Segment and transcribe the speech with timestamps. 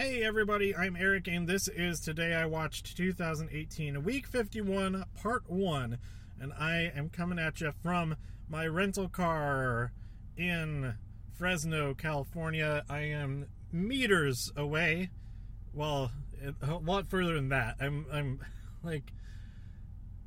[0.00, 5.98] Hey everybody, I'm Eric, and this is Today I Watched 2018, Week 51, Part 1.
[6.40, 8.16] And I am coming at you from
[8.48, 9.92] my rental car
[10.38, 10.94] in
[11.36, 12.82] Fresno, California.
[12.88, 15.10] I am meters away.
[15.74, 16.12] Well,
[16.62, 17.76] a lot further than that.
[17.78, 18.40] I'm, I'm
[18.82, 19.12] like,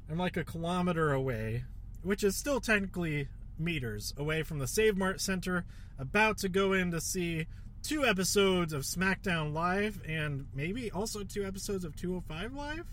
[0.08, 1.64] I'm like a kilometer away,
[2.04, 3.28] which is still technically
[3.58, 5.66] meters away from the Save Mart Center.
[5.98, 7.48] About to go in to see
[7.84, 12.88] two episodes of SmackDown Live and maybe also two episodes of 205 Live.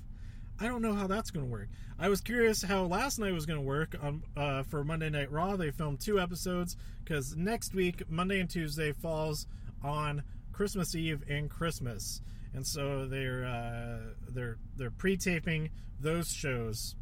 [0.58, 1.68] I don't know how that's going to work.
[1.98, 3.94] I was curious how last night was going to work
[4.36, 5.56] uh, for Monday Night Raw.
[5.56, 9.46] They filmed two episodes because next week, Monday and Tuesday, falls
[9.82, 12.20] on Christmas Eve and Christmas,
[12.52, 16.94] and so they're uh, they're they're pre-taping those shows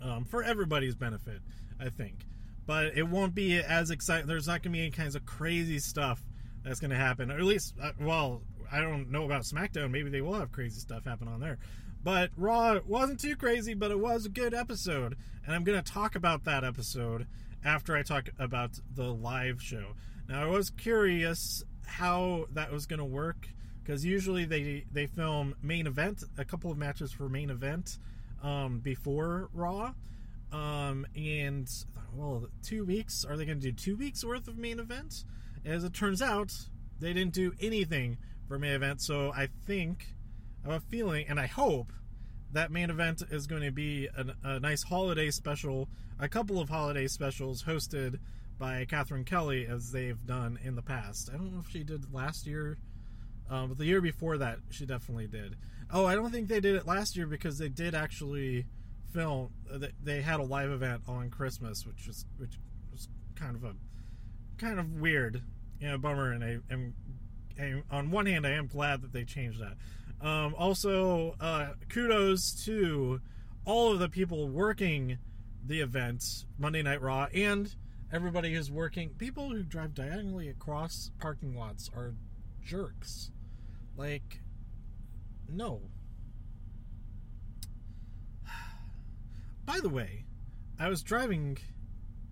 [0.00, 1.40] um, for everybody's benefit.
[1.80, 2.26] I think,
[2.66, 4.28] but it won't be as exciting.
[4.28, 6.22] There's not going to be any kinds of crazy stuff
[6.64, 7.30] that's going to happen.
[7.30, 9.90] Or at least, uh, well, I don't know about SmackDown.
[9.90, 11.58] Maybe they will have crazy stuff happen on there.
[12.04, 15.16] But Raw wasn't too crazy, but it was a good episode.
[15.46, 17.26] And I'm going to talk about that episode
[17.64, 19.94] after I talk about the live show.
[20.28, 23.48] Now, I was curious how that was going to work
[23.82, 27.98] because usually they they film main event, a couple of matches for main event
[28.42, 29.92] um, before Raw.
[30.52, 31.68] Um, and
[32.14, 33.24] well, two weeks.
[33.24, 35.24] Are they going to do two weeks worth of main event?
[35.64, 36.52] As it turns out,
[37.00, 38.18] they didn't do anything
[38.48, 39.00] for main event.
[39.00, 40.14] So I think,
[40.64, 41.92] I have a feeling, and I hope
[42.52, 46.68] that main event is going to be an, a nice holiday special, a couple of
[46.68, 48.18] holiday specials hosted
[48.58, 51.30] by Catherine Kelly as they've done in the past.
[51.32, 52.78] I don't know if she did last year,
[53.50, 55.56] um, but the year before that she definitely did.
[55.90, 58.66] Oh, I don't think they did it last year because they did actually
[59.12, 59.50] film.
[60.02, 62.58] They had a live event on Christmas, which was which
[62.90, 63.74] was kind of a
[64.58, 65.42] kind of weird,
[65.88, 66.32] know, bummer.
[66.32, 66.94] And I am,
[67.90, 69.76] on one hand, I am glad that they changed that.
[70.26, 73.20] Um, also, uh, kudos to
[73.64, 75.18] all of the people working
[75.64, 77.74] the event, Monday Night Raw, and
[78.12, 79.10] everybody who's working.
[79.10, 82.14] People who drive diagonally across parking lots are
[82.62, 83.30] jerks.
[83.96, 84.40] Like,
[85.48, 85.80] no.
[89.64, 90.24] By the way,
[90.78, 91.58] I was driving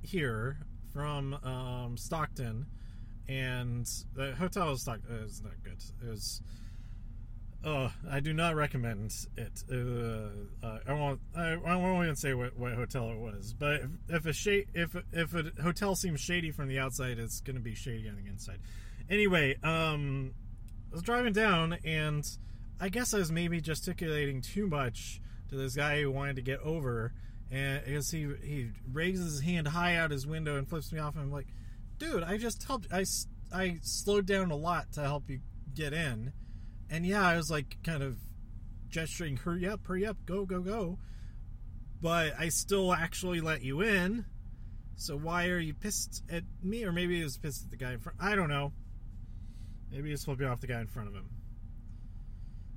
[0.03, 0.59] here
[0.93, 2.67] from um, Stockton,
[3.31, 5.83] and the hotel is, Stock- uh, is not good.
[6.03, 6.43] It was.
[7.63, 9.63] Oh, I do not recommend it.
[9.71, 11.21] Uh, uh, I won't.
[11.37, 13.55] I, I, won't even say what, what hotel it was.
[13.57, 17.41] But if, if a shade, if if a hotel seems shady from the outside, it's
[17.41, 18.59] going to be shady on the inside.
[19.09, 20.33] Anyway, um,
[20.91, 22.27] I was driving down, and
[22.81, 25.21] I guess I was maybe gesticulating too much
[25.51, 27.13] to this guy who wanted to get over,
[27.51, 31.15] and as he he raises his hand high out his window and flips me off,
[31.15, 31.47] and I'm like,
[32.01, 32.89] dude, I just helped.
[32.93, 33.05] I
[33.53, 35.41] I slowed down a lot to help you
[35.73, 36.33] get in,
[36.91, 38.17] and yeah, I was like kind of
[38.89, 40.99] gesturing, hurry up, hurry up, go, go, go.
[42.03, 44.25] But I still actually let you in.
[44.97, 46.85] So why are you pissed at me?
[46.85, 48.19] Or maybe he was pissed at the guy in front.
[48.21, 48.73] I don't know.
[49.91, 51.29] Maybe he's flipping off the guy in front of him.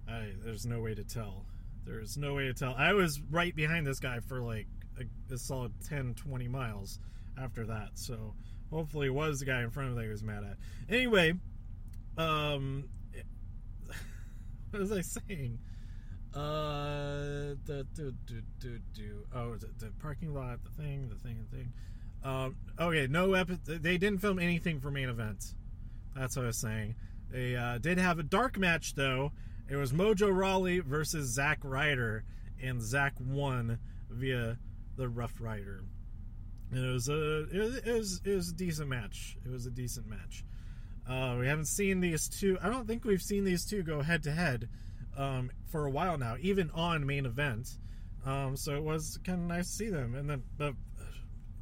[0.07, 1.45] I, there's no way to tell.
[1.85, 2.75] There's no way to tell.
[2.77, 4.67] I was right behind this guy for like
[4.99, 6.99] a, a solid 10, 20 miles
[7.41, 7.91] after that.
[7.95, 8.35] So
[8.73, 10.57] hopefully it was the guy in front of me that he was mad at.
[10.93, 11.33] Anyway,
[12.17, 12.85] um,
[14.71, 15.59] what was I saying?
[16.33, 19.25] Uh, the, do, do, do, do.
[19.35, 21.73] Oh, the, the parking lot, the thing, the thing, the thing.
[22.23, 25.43] Um, okay, no They didn't film anything for main event.
[26.15, 26.95] That's what I was saying.
[27.29, 29.31] They uh, did have a dark match though,
[29.69, 32.25] it was Mojo Rawley versus Zack Ryder,
[32.61, 33.79] and Zack won
[34.09, 34.57] via
[34.97, 35.83] the Rough Rider.
[36.75, 39.37] It was a it was, it was a decent match.
[39.45, 40.43] It was a decent match.
[41.07, 42.57] Uh, we haven't seen these two.
[42.61, 44.69] I don't think we've seen these two go head to head
[45.67, 47.77] for a while now, even on main event.
[48.25, 50.15] Um, so it was kind of nice to see them.
[50.15, 50.73] And then, but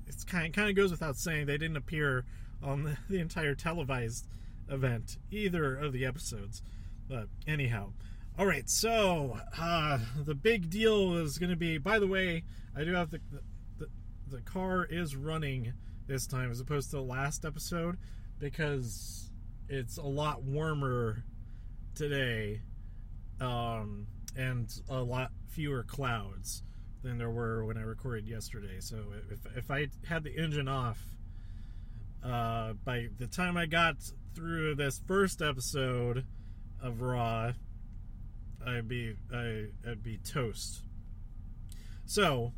[0.07, 2.25] it's kind kind of goes without saying they didn't appear
[2.61, 4.27] on the, the entire televised
[4.69, 6.61] event either of the episodes.
[7.09, 7.93] But anyhow,
[8.37, 8.69] all right.
[8.69, 11.77] So uh, the big deal is going to be.
[11.77, 12.43] By the way,
[12.75, 13.21] I do have the,
[14.31, 15.73] the car is running
[16.07, 17.97] this time as opposed to the last episode
[18.39, 19.29] because
[19.67, 21.23] it's a lot warmer
[21.95, 22.61] today
[23.41, 24.07] um,
[24.37, 26.63] and a lot fewer clouds
[27.03, 28.79] than there were when I recorded yesterday.
[28.79, 28.97] So
[29.29, 30.99] if if I had the engine off,
[32.23, 33.95] uh, by the time I got
[34.33, 36.25] through this first episode
[36.81, 37.51] of Raw,
[38.65, 40.83] I'd be I, I'd be toast.
[42.05, 42.53] So,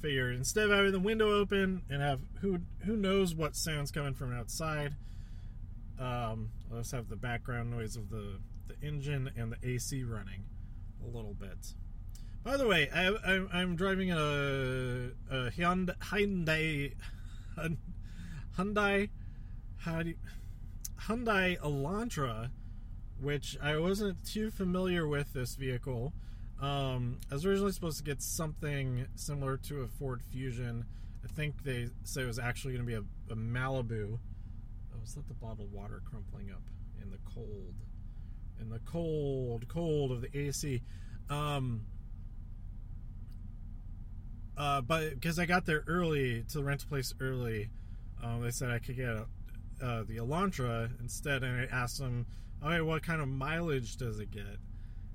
[0.00, 4.14] figured instead of having the window open and have who who knows what sounds coming
[4.14, 4.94] from outside,
[5.98, 8.38] Um, let's have the background noise of the
[8.68, 10.44] the engine and the AC running
[11.02, 11.74] a little bit.
[12.42, 16.94] By the way, I, I, I'm driving a, a Hyundai Hyundai
[18.56, 19.10] Hyundai
[19.78, 20.16] how do you,
[21.06, 22.50] Hyundai Elantra,
[23.20, 26.12] which I wasn't too familiar with this vehicle.
[26.60, 30.84] Um, I was originally supposed to get something similar to a Ford Fusion.
[31.24, 34.18] I think they said it was actually going to be a, a Malibu.
[34.92, 36.62] Oh, was that the bottled water crumpling up
[37.02, 37.74] in the cold?
[38.60, 40.82] In the cold, cold of the AC.
[41.30, 41.86] Um,
[44.58, 47.70] uh, but because I got there early to rent a place early,
[48.22, 49.16] um, they said I could get
[49.82, 52.26] uh, the Elantra instead, and I asked them,
[52.62, 54.58] "Okay, what kind of mileage does it get?"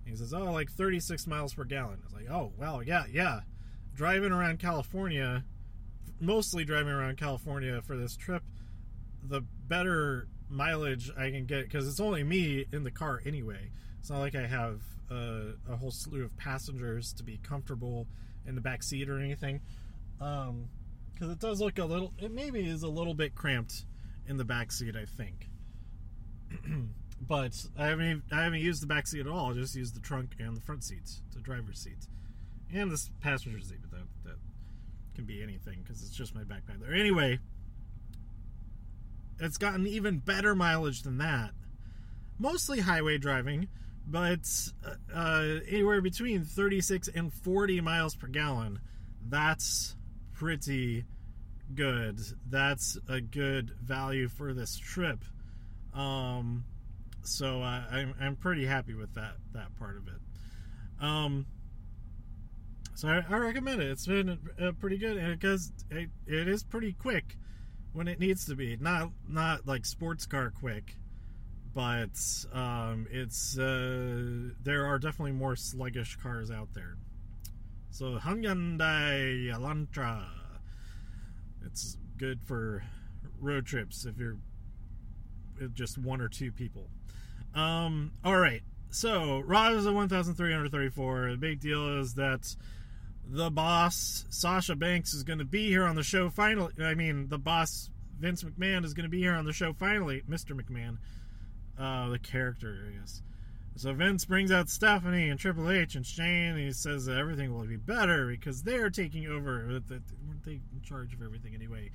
[0.06, 3.42] He says, "Oh, like 36 miles per gallon." I was like, "Oh, well, yeah, yeah."
[3.94, 5.44] Driving around California,
[6.20, 8.44] mostly driving around California for this trip,
[9.24, 13.72] the better mileage I can get because it's only me in the car anyway.
[14.00, 18.08] It's not like I have a whole slew of passengers to be comfortable
[18.46, 19.62] in the back seat or anything.
[20.20, 20.70] Um,
[21.14, 23.86] because it does look a little, it maybe is a little bit cramped
[24.28, 25.50] in the back seat, I think.
[27.28, 29.52] but I haven't even, I haven't used the back seat at all.
[29.52, 32.08] I just used the trunk and the front seats, the driver's seats,
[32.74, 33.80] and the passenger seat.
[33.82, 34.38] But that that
[35.16, 36.94] can be anything because it's just my backpack there.
[36.94, 37.40] Anyway,
[39.40, 41.52] it's gotten even better mileage than that.
[42.38, 43.70] Mostly highway driving,
[44.08, 44.48] but
[44.86, 48.80] uh, uh, anywhere between 36 and 40 miles per gallon.
[49.28, 49.96] That's
[50.34, 51.06] pretty
[51.74, 52.20] good.
[52.48, 55.24] That's a good value for this trip.
[55.94, 56.66] Um,
[57.28, 61.04] so uh, I'm I'm pretty happy with that that part of it.
[61.04, 61.46] Um,
[62.96, 63.90] so I, I recommend it.
[63.90, 67.38] It's been uh, pretty good, and because it, it is pretty quick
[67.94, 68.78] when it needs to be.
[68.78, 70.96] Not not like sports car quick,
[71.74, 72.18] but
[72.54, 76.96] um, it's uh, there are definitely more sluggish cars out there.
[77.92, 80.26] So Hyundai Elantra.
[81.66, 82.84] It's good for
[83.40, 84.38] road trips if you're
[85.74, 86.88] just one or two people.
[87.56, 88.62] Um, all right.
[88.92, 91.32] So, Raw is a 1,334.
[91.32, 92.56] The big deal is that
[93.28, 96.74] the boss, Sasha Banks, is going to be here on the show finally.
[96.80, 100.24] I mean, the boss, Vince McMahon, is going to be here on the show finally.
[100.30, 100.52] Mr.
[100.52, 100.98] McMahon,
[101.80, 103.22] uh, the character, I guess.
[103.78, 107.54] So Vince brings out Stephanie and Triple H and Shane, and he says that everything
[107.54, 109.68] will be better because they're taking over.
[109.68, 111.92] Weren't they in charge of everything anyway?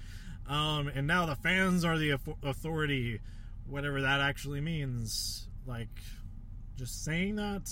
[0.46, 3.20] Um, and now the fans are the authority,
[3.66, 5.48] whatever that actually means.
[5.66, 5.88] Like,
[6.76, 7.68] just saying that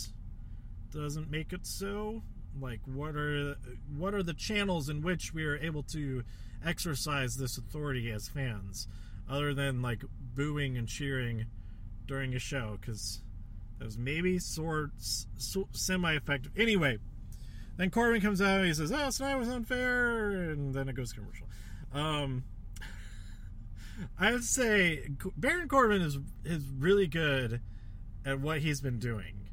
[0.92, 2.22] doesn't make it so.
[2.60, 3.56] Like, what are
[3.96, 6.24] what are the channels in which we are able to
[6.64, 8.88] exercise this authority as fans,
[9.28, 10.02] other than like
[10.34, 11.46] booing and cheering
[12.06, 12.78] during a show?
[12.80, 13.22] Because
[13.78, 16.52] that was maybe sort so, semi-effective.
[16.56, 16.98] Anyway,
[17.76, 18.64] then Corbin comes out.
[18.64, 21.46] he says, "Oh, tonight was unfair," and then it goes commercial.
[21.92, 22.44] Um,
[24.18, 27.60] I would say Baron Corbin is is really good
[28.28, 29.48] at what he's been doing.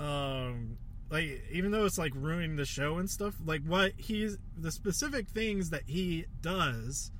[0.00, 0.76] Um,
[1.08, 5.28] like even though it's like ruining the show and stuff, like what he's the specific
[5.28, 7.12] things that he does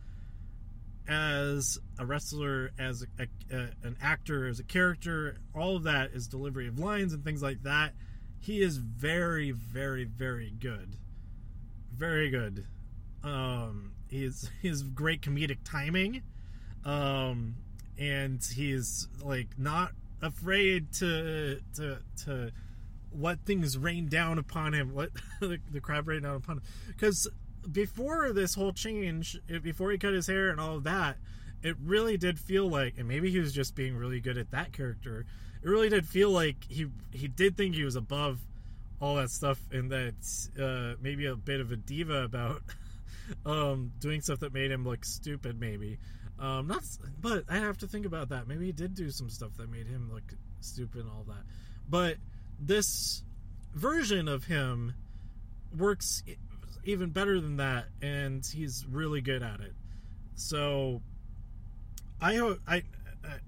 [1.09, 6.27] as a wrestler, as a, a, an actor, as a character, all of that is
[6.27, 7.93] delivery of lines and things like that.
[8.41, 10.97] He is very, very, very good.
[11.95, 12.67] Very good.
[13.23, 16.23] Um, he's he's great comedic timing,
[16.85, 17.55] um,
[17.97, 19.93] and he's like not
[20.27, 22.53] afraid to to to
[23.19, 24.95] let things rain down upon him.
[24.95, 27.29] Let the, the crowd rain down upon him because
[27.71, 31.17] before this whole change, before he cut his hair and all of that,
[31.63, 34.73] it really did feel like, and maybe he was just being really good at that
[34.73, 35.27] character.
[35.63, 38.39] It really did feel like he he did think he was above
[39.01, 40.15] all that stuff, and that
[40.61, 42.63] uh, maybe a bit of a diva about
[43.47, 45.59] um, doing stuff that made him look stupid.
[45.59, 45.99] Maybe
[46.39, 46.83] um, not,
[47.21, 48.47] but I have to think about that.
[48.47, 50.25] Maybe he did do some stuff that made him look
[50.61, 51.45] stupid and all that.
[51.89, 52.17] But
[52.61, 53.23] this
[53.75, 54.95] version of him
[55.77, 56.23] works
[56.85, 59.73] even better than that, and he's really good at it.
[60.35, 61.01] So
[62.21, 62.77] I hope I,
[63.25, 63.39] I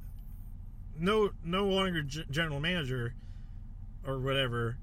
[0.98, 3.14] no no longer g- general manager
[4.06, 4.76] or whatever.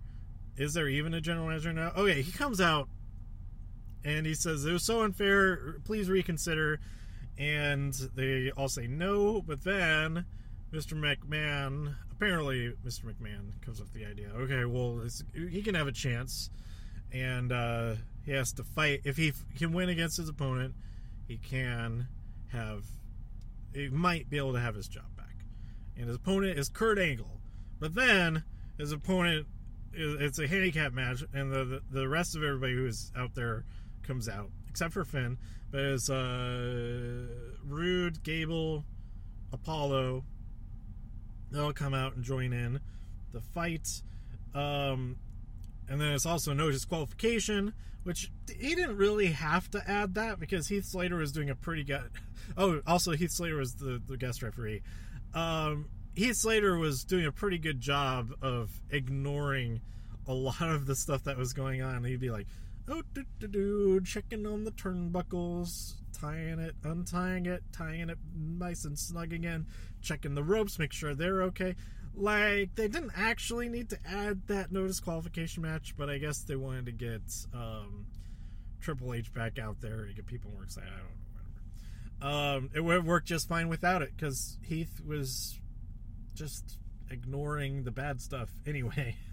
[0.58, 1.92] Is there even a general manager now?
[1.96, 2.88] Oh yeah, he comes out
[4.04, 5.78] and he says it was so unfair.
[5.84, 6.80] Please reconsider.
[7.38, 10.26] And they all say no, but then
[10.72, 10.94] Mr.
[10.94, 13.06] McMahon, apparently Mr.
[13.06, 14.30] McMahon comes up with the idea.
[14.36, 15.02] Okay, well
[15.34, 16.50] he can have a chance,
[17.12, 19.02] and uh, he has to fight.
[19.04, 20.76] If he can win against his opponent,
[21.28, 22.08] he can
[22.52, 22.84] have.
[23.74, 25.36] He might be able to have his job back.
[25.98, 27.42] and his opponent is Kurt Angle.
[27.80, 28.44] But then
[28.78, 29.48] his opponent,
[29.94, 33.66] it's a handicap match, and the the, the rest of everybody who's out there
[34.04, 35.38] comes out except for Finn.
[35.72, 37.28] But it's uh,
[37.66, 38.84] Roode, Gable,
[39.54, 40.26] Apollo.
[41.50, 42.82] They'll come out and join in
[43.32, 43.88] the fight.
[44.54, 45.16] Um,
[45.88, 48.30] and then it's also no disqualification, which
[48.60, 52.12] he didn't really have to add that because Heath Slater was doing a pretty good.
[52.58, 54.84] Oh, also Heath Slater was the, the guest referee.
[55.34, 59.82] Um, Heath Slater was doing a pretty good job of ignoring
[60.28, 62.04] a lot of the stuff that was going on.
[62.04, 62.46] He'd be like,
[62.88, 68.86] "Oh, do, do, do, checking on the turnbuckles, tying it, untying it, tying it nice
[68.86, 69.66] and snug again,
[70.02, 71.76] checking the ropes, make sure they're okay."
[72.18, 76.56] Like they didn't actually need to add that no disqualification match, but I guess they
[76.56, 77.22] wanted to get
[77.54, 78.06] um,
[78.80, 80.90] Triple H back out there to get people more excited.
[80.90, 82.58] I don't know, whatever.
[82.58, 85.60] Um, it would have worked just fine without it because Heath was
[86.36, 86.78] just
[87.10, 89.18] ignoring the bad stuff anyway.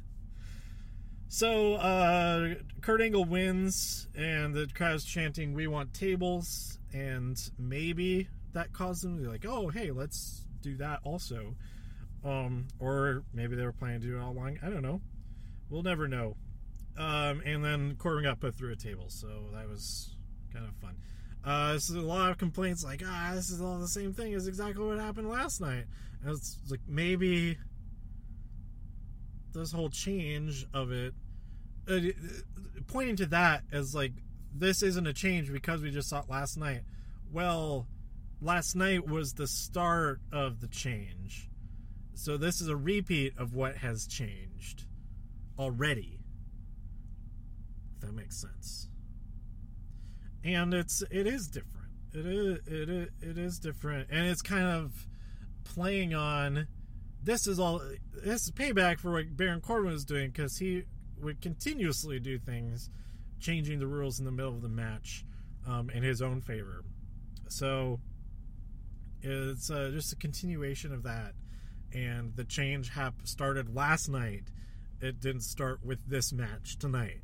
[1.32, 8.74] So uh, Kurt Angle wins, and the crowd's chanting, "We want tables," and maybe that
[8.74, 11.56] caused them to be like, "Oh, hey, let's do that also."
[12.22, 14.58] Um, or maybe they were planning to do it all along.
[14.62, 15.00] I don't know.
[15.70, 16.36] We'll never know.
[16.98, 20.14] Um, and then Corbin got put through a table, so that was
[20.52, 20.96] kind of fun.
[21.42, 24.48] Uh, so a lot of complaints like, ah, this is all the same thing as
[24.48, 25.86] exactly what happened last night.
[26.22, 27.56] And it's like maybe
[29.52, 31.14] this whole change of it,
[31.88, 31.98] uh,
[32.86, 34.12] pointing to that as like
[34.54, 36.82] this isn't a change because we just saw it last night.
[37.32, 37.86] Well,
[38.40, 41.48] last night was the start of the change
[42.14, 44.84] so this is a repeat of what has changed
[45.58, 46.20] already.
[47.96, 48.88] If that makes sense.
[50.44, 51.88] And it's it is different.
[52.12, 55.06] It is it is, it is different, and it's kind of
[55.64, 56.66] playing on.
[57.22, 57.80] This is all.
[58.24, 60.84] This is payback for what Baron Corbin was doing because he
[61.20, 62.90] would continuously do things,
[63.38, 65.24] changing the rules in the middle of the match,
[65.66, 66.84] um, in his own favor.
[67.48, 68.00] So
[69.20, 71.34] it's uh, just a continuation of that
[71.94, 74.44] and the change hap- started last night.
[75.00, 77.20] It didn't start with this match tonight.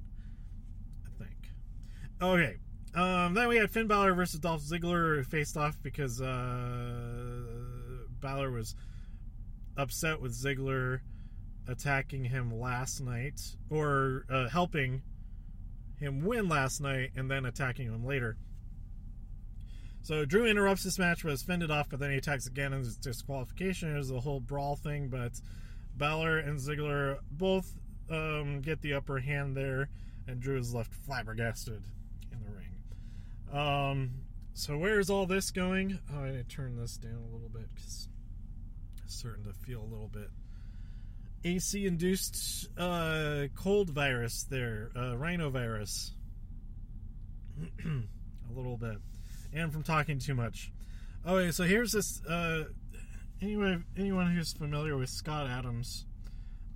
[1.06, 1.50] I think.
[2.20, 2.56] Okay.
[2.94, 7.42] Um, then we had Finn Balor versus Dolph Ziggler faced off because uh,
[8.20, 8.74] Balor was
[9.78, 11.00] upset with Ziggler
[11.66, 15.02] attacking him last night or uh, helping
[15.98, 18.36] him win last night and then attacking him later.
[20.02, 22.84] So Drew interrupts this match, but is fended off, but then he attacks again and
[22.84, 23.92] it's disqualification.
[23.92, 25.32] There's a whole brawl thing, but
[25.96, 27.70] Balor and Ziggler both
[28.10, 29.90] um, get the upper hand there,
[30.26, 31.82] and Drew is left flabbergasted
[32.32, 33.60] in the ring.
[33.60, 34.10] Um,
[34.54, 35.98] so where's all this going?
[36.14, 38.07] Oh, I need to turn this down a little bit because
[39.10, 40.28] starting to feel a little bit
[41.44, 46.10] AC induced uh, cold virus there, uh, rhinovirus.
[47.84, 48.98] a little bit
[49.52, 50.72] and from talking too much.
[51.26, 52.22] Okay, so here's this.
[52.24, 52.64] Uh,
[53.42, 56.04] anyway, anyone who's familiar with Scott Adams,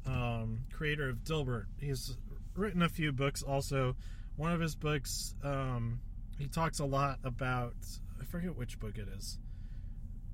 [0.06, 2.16] um, creator of Dilbert, he's
[2.56, 3.42] written a few books.
[3.42, 3.96] Also,
[4.36, 6.00] one of his books, um,
[6.38, 7.74] he talks a lot about.
[8.20, 9.38] I forget which book it is.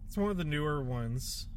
[0.07, 1.49] It's one of the newer ones.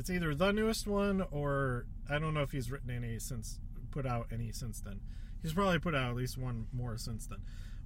[0.00, 4.06] It's either the newest one or I don't know if he's written any since put
[4.06, 4.98] out any since then.
[5.42, 7.40] He's probably put out at least one more since then.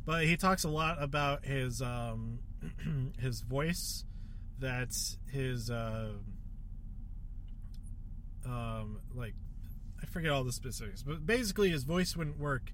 [0.06, 2.38] But he talks a lot about his um,
[3.18, 4.04] his voice.
[4.60, 6.10] That's his uh,
[8.46, 9.34] um, like
[10.00, 12.72] I forget all the specifics, but basically his voice wouldn't work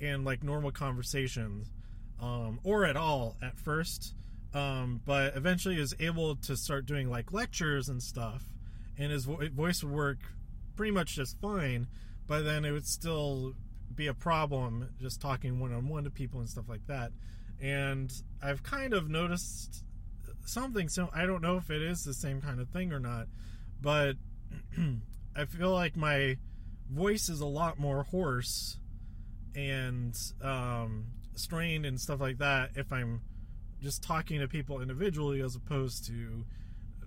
[0.00, 1.70] in like normal conversations
[2.20, 4.12] um, or at all at first.
[4.52, 8.42] Um, but eventually is able to start doing like lectures and stuff,
[8.98, 10.18] and his vo- voice would work
[10.76, 11.86] pretty much just fine.
[12.26, 13.54] But then it would still
[13.94, 17.12] be a problem just talking one on one to people and stuff like that.
[17.60, 18.12] And
[18.42, 19.84] I've kind of noticed
[20.44, 20.88] something.
[20.88, 23.26] So I don't know if it is the same kind of thing or not,
[23.80, 24.16] but
[25.36, 26.36] I feel like my
[26.90, 28.78] voice is a lot more hoarse
[29.54, 33.22] and um, strained and stuff like that if I'm
[33.82, 36.44] just talking to people individually as opposed to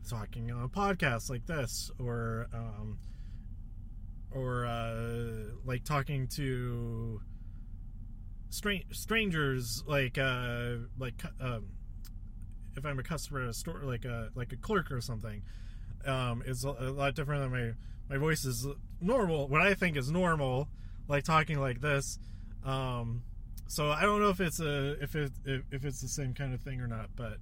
[0.10, 2.98] talking on a podcast like this or um,
[4.32, 7.22] or uh, like talking to
[8.50, 11.68] stra- strangers, like uh, like um,
[12.76, 15.44] if I'm a customer at a store, like a like a clerk or something,
[16.06, 17.74] um, is a, lot different than my
[18.10, 18.68] my voice is
[19.02, 19.48] normal.
[19.48, 20.70] What I think is normal,
[21.08, 22.20] like talking like this.
[22.66, 23.24] Um,
[23.68, 26.62] so I don't know if it's a if it if it's the same kind of
[26.62, 27.38] thing or not, but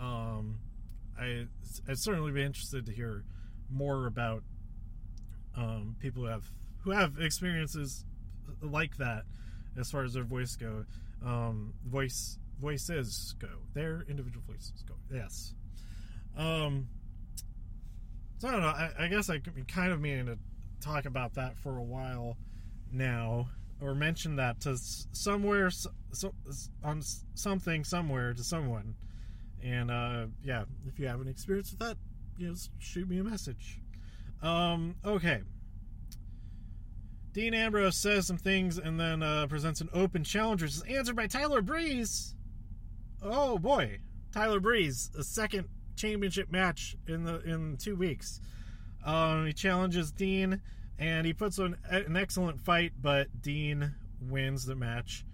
[0.00, 0.58] um,
[1.18, 1.46] I
[1.88, 3.24] I'd certainly be interested to hear
[3.70, 4.42] more about
[5.56, 6.44] um, people who have
[6.82, 8.04] who have experiences
[8.62, 9.24] like that
[9.78, 10.84] as far as their voice go.
[11.24, 13.48] Um, voice voices go.
[13.74, 14.94] Their individual voices go.
[15.12, 15.54] Yes.
[16.36, 16.88] Um,
[18.38, 18.68] so I don't know.
[18.68, 20.38] I, I guess I kind of meaning to
[20.80, 22.36] talk about that for a while
[22.92, 23.48] now,
[23.80, 24.76] or mention that to
[25.12, 25.90] somewhere, so,
[26.84, 27.02] on
[27.34, 28.94] something somewhere to someone.
[29.66, 31.96] And uh, yeah, if you have an experience with that,
[32.38, 33.80] you know, shoot me a message.
[34.42, 35.42] Um, okay.
[37.32, 41.16] Dean Ambrose says some things and then uh, presents an open challenge, which is answered
[41.16, 42.34] by Tyler Breeze.
[43.22, 43.98] Oh boy,
[44.32, 48.40] Tyler Breeze, a second championship match in the in two weeks.
[49.04, 50.60] Um, he challenges Dean,
[50.98, 55.24] and he puts on an excellent fight, but Dean wins the match,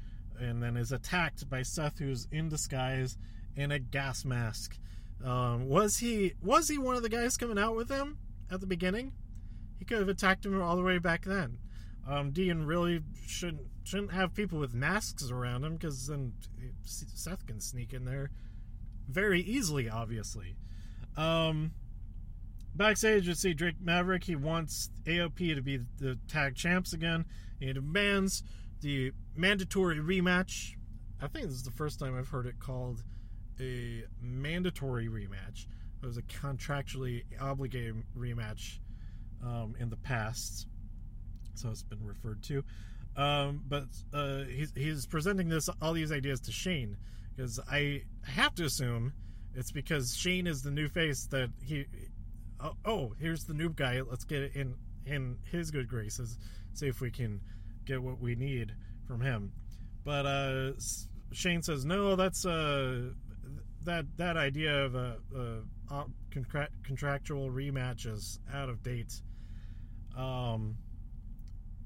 [0.41, 3.17] and then is attacked by Seth, who's in disguise
[3.57, 4.79] in a gas mask.
[5.25, 8.19] Um, was he was he one of the guys coming out with him
[8.51, 9.13] at the beginning?
[9.79, 11.59] He could have attacked him all the way back then.
[12.09, 16.33] Um, Dean really shouldn't shouldn't have people with masks around him because then
[16.85, 18.31] Seth can sneak in there
[19.09, 20.57] very easily, obviously.
[21.17, 21.73] Um,
[22.75, 24.25] backstage, you see Drake Maverick.
[24.25, 27.25] He wants AOP to be the tag champs again.
[27.61, 28.43] He demands
[28.81, 30.75] the mandatory rematch.
[31.21, 33.03] I think this is the first time I've heard it called
[33.63, 35.67] a mandatory rematch.
[36.03, 38.79] It was a contractually obligated rematch
[39.43, 40.67] um, in the past,
[41.55, 42.65] so it's been referred to.
[43.17, 46.97] Um, but uh, he's he's presenting this all these ideas to Shane
[47.35, 49.13] because I have to assume
[49.55, 51.87] it's because Shane is the new face that he.
[52.61, 54.01] Oh, oh, here's the noob guy.
[54.01, 54.75] Let's get in
[55.07, 56.39] in his good graces.
[56.75, 57.41] See if we can
[57.85, 58.73] get what we need
[59.07, 59.53] from him.
[60.05, 60.73] But uh,
[61.33, 62.17] Shane says no.
[62.17, 63.11] That's uh,
[63.85, 66.05] that that idea of a, a
[66.83, 69.21] contractual rematch is out of date.
[70.17, 70.77] Um,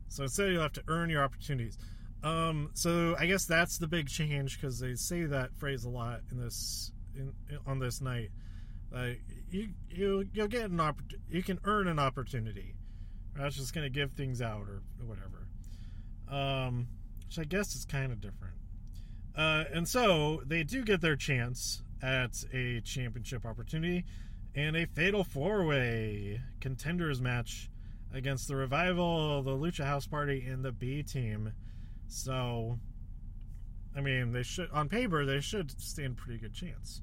[0.08, 1.78] so instead, you'll have to earn your opportunities.
[2.22, 6.20] Um, so I guess that's the big change because they say that phrase a lot
[6.30, 7.32] in this in,
[7.66, 8.30] on this night.
[8.94, 9.11] Uh,
[9.50, 11.24] you you you'll get an opportunity.
[11.28, 12.74] You can earn an opportunity.
[13.35, 15.46] That's just to give things out or, or whatever.
[16.28, 16.88] Um,
[17.26, 18.54] which I guess is kind of different.
[19.37, 24.04] Uh, and so they do get their chance at a championship opportunity
[24.54, 27.70] and a fatal four way contenders match
[28.12, 31.52] against the Revival, the Lucha House Party, and the B Team.
[32.09, 32.78] So,
[33.96, 37.02] I mean, they should on paper they should stand pretty good chance.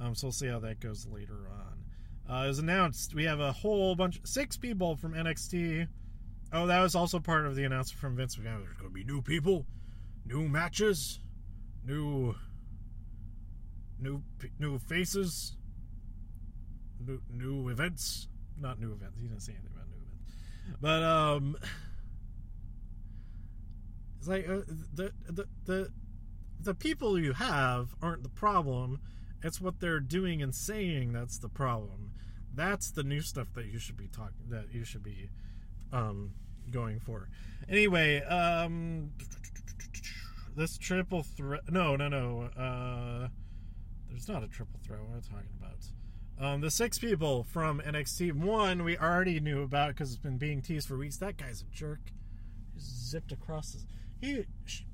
[0.00, 1.84] Um, so we'll see how that goes later on.
[2.28, 5.86] Uh, was announced, we have a whole bunch, six people from NXT.
[6.52, 8.62] Oh, that was also part of the announcement from Vince McMahon.
[8.64, 9.66] There's going to be new people,
[10.24, 11.20] new matches,
[11.84, 12.34] new,
[13.98, 14.22] new,
[14.58, 15.56] new faces,
[17.04, 18.28] new, new events.
[18.60, 19.18] Not new events.
[19.20, 21.56] He didn't say anything about new events, but um.
[24.18, 24.62] It's like uh,
[24.94, 25.92] the the the
[26.58, 29.00] the people you have aren't the problem.
[29.42, 32.12] It's what they're doing and saying that's the problem.
[32.54, 35.28] That's the new stuff that you should be talking that you should be
[35.92, 36.30] um,
[36.70, 37.28] going for.
[37.68, 39.10] Anyway, um,
[40.56, 41.70] this triple threat.
[41.70, 42.48] No, no, no.
[42.56, 43.28] Uh,
[44.14, 45.00] there's not a triple threat.
[45.00, 46.52] What am I talking about?
[46.54, 48.32] Um, the six people from NXT.
[48.32, 51.16] One we already knew about because it's been being teased for weeks.
[51.18, 52.00] That guy's a jerk.
[52.72, 53.86] He zipped across this
[54.24, 54.46] he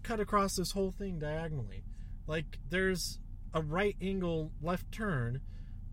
[0.02, 1.84] cut across this whole thing diagonally.
[2.26, 3.18] Like there's
[3.54, 5.40] a right angle left turn,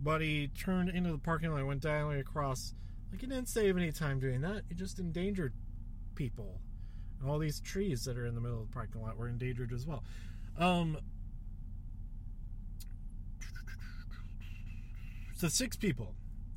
[0.01, 2.73] but he turned into the parking lot and went diagonally across.
[3.11, 4.63] Like he didn't save any time doing that.
[4.69, 5.53] He just endangered
[6.15, 6.59] people.
[7.19, 9.71] And all these trees that are in the middle of the parking lot were endangered
[9.73, 10.03] as well.
[10.57, 10.97] Um,
[15.37, 16.13] so six people.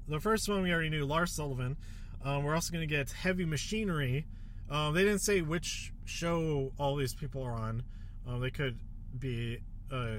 [0.08, 1.76] The first one we already knew, Lars Sullivan.
[2.24, 4.26] Um, we're also going to get Heavy Machinery
[4.70, 7.82] um, they didn't say which show all these people are on.
[8.26, 8.78] Um, they could
[9.18, 9.58] be,
[9.90, 10.18] uh,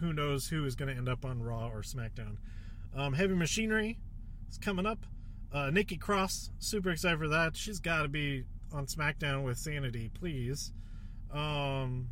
[0.00, 2.36] who knows who is going to end up on Raw or SmackDown.
[2.96, 3.98] Um, Heavy Machinery
[4.48, 5.04] is coming up.
[5.52, 7.54] Uh, Nikki Cross, super excited for that.
[7.54, 10.72] She's got to be on SmackDown with Sanity, please.
[11.30, 12.08] Um,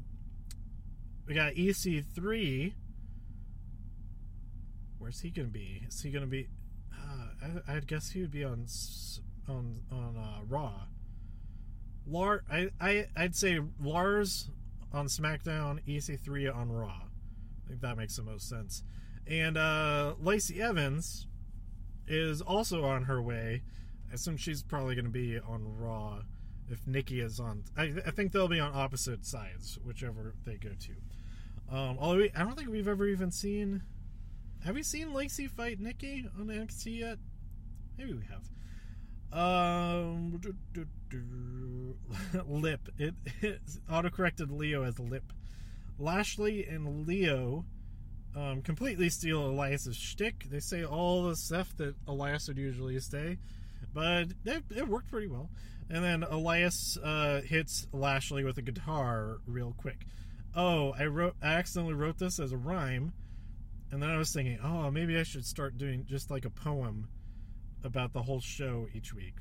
[1.27, 2.75] we got EC3.
[5.07, 5.85] Where's he to be?
[5.87, 6.49] Is he to be?
[6.92, 8.66] Uh, I, I guess he would be on
[9.49, 10.81] on on uh, Raw.
[12.09, 14.51] Lars, I, I, I'd say Lars
[14.92, 17.03] on SmackDown, EC3 on Raw.
[17.05, 18.83] I think that makes the most sense.
[19.29, 21.29] And uh, Lacey Evans
[22.09, 23.62] is also on her way.
[24.11, 26.23] I assume she's probably going to be on Raw
[26.69, 27.62] if Nikki is on.
[27.77, 31.77] I, I, think they'll be on opposite sides, whichever they go to.
[31.77, 33.83] Um, although we, I don't think we've ever even seen.
[34.64, 37.19] Have we seen Lacey fight Nikki on NXT yet?
[37.99, 38.42] Maybe we have.
[39.33, 41.97] Um, do, do, do.
[42.47, 42.88] lip.
[42.99, 45.33] It, it autocorrected Lio as lip.
[45.99, 47.64] Lashley and Lio
[48.37, 50.45] um, completely steal Elias's shtick.
[50.51, 53.38] They say all the stuff that Elias would usually say,
[53.95, 55.51] but it, it worked pretty well.
[55.88, 60.07] And then Elias uh, hits Lashley with a guitar real quick.
[60.55, 61.37] Oh, I wrote.
[61.42, 63.12] I accidentally wrote this as a rhyme,
[63.97, 67.09] and then I was thinking, oh, maybe I should start doing just like a poem
[67.83, 69.37] about the whole show each week.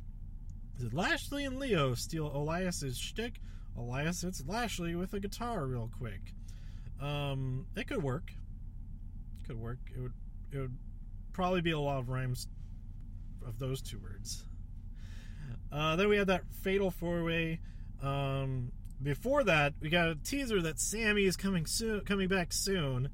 [0.80, 3.42] Did Lashley and Lio steal Elias's shtick.
[3.78, 6.22] Elias hits Lashley with a guitar real quick.
[7.02, 8.32] Um, it could work.
[9.42, 9.80] It could work.
[9.94, 10.14] It would.
[10.54, 10.78] It would
[11.34, 12.48] probably be a lot of rhymes
[13.46, 14.46] of those two words.
[15.70, 17.60] Uh, then we had that fatal four way.
[18.02, 18.72] Um,
[19.04, 23.10] before that, we got a teaser that Sammy is coming soon, coming back soon,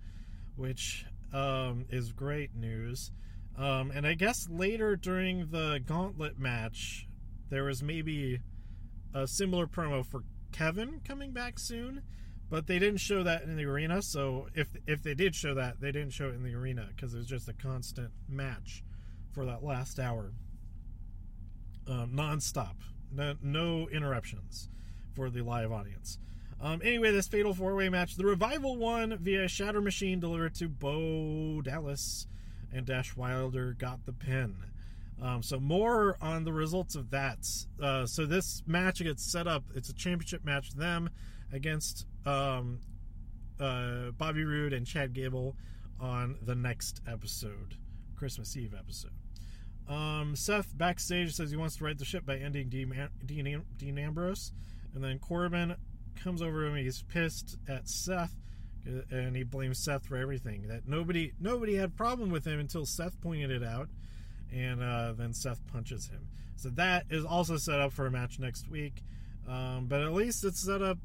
[0.55, 3.11] which um, is great news.
[3.57, 7.07] Um, and I guess later during the gauntlet match,
[7.49, 8.39] there was maybe
[9.13, 12.01] a similar promo for Kevin coming back soon,
[12.49, 14.01] but they didn't show that in the arena.
[14.01, 17.13] So if if they did show that, they didn't show it in the arena because
[17.13, 18.83] it was just a constant match
[19.31, 20.33] for that last hour,
[21.87, 22.75] um, nonstop,
[23.11, 24.69] no, no interruptions
[25.13, 26.19] for the live audience.
[26.61, 30.69] Um, anyway, this fatal four way match, the revival won via Shatter Machine delivered to
[30.69, 32.27] Bo Dallas,
[32.71, 34.55] and Dash Wilder got the pin.
[35.19, 37.47] Um, so more on the results of that.
[37.81, 39.63] Uh, so this match gets set up.
[39.75, 40.71] It's a championship match.
[40.71, 41.09] Them
[41.51, 42.79] against um,
[43.59, 45.55] uh, Bobby Roode and Chad Gable
[45.99, 47.75] on the next episode,
[48.15, 49.11] Christmas Eve episode.
[49.87, 53.97] Um, Seth backstage says he wants to right the ship by ending Dean, Dean, Dean
[53.97, 54.51] Ambrose,
[54.93, 55.75] and then Corbin
[56.23, 56.75] comes over him.
[56.75, 58.35] He's pissed at Seth,
[58.85, 60.67] and he blames Seth for everything.
[60.67, 63.89] That nobody nobody had problem with him until Seth pointed it out,
[64.53, 66.27] and uh, then Seth punches him.
[66.55, 69.03] So that is also set up for a match next week,
[69.47, 70.99] um, but at least it's set up